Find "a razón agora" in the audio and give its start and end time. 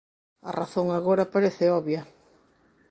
0.49-1.31